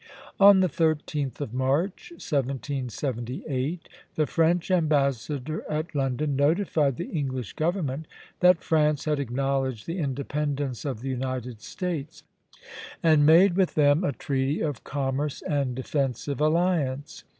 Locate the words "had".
9.05-9.19